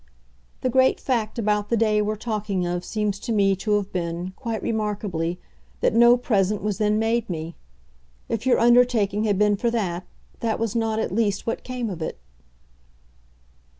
[0.61, 4.33] "The great fact about the day we're talking of seems to me to have been,
[4.35, 5.39] quite remarkably,
[5.81, 7.55] that no present was then made me.
[8.27, 10.07] If your undertaking had been for that,
[10.39, 12.19] that was not at least what came of it."